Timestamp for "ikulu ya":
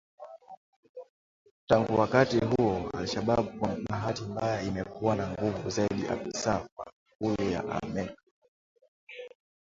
7.11-7.65